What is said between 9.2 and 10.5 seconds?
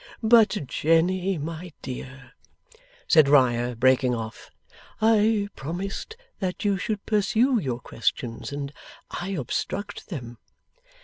obstruct them.